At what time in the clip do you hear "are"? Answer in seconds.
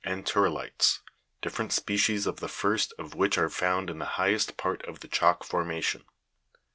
3.37-3.49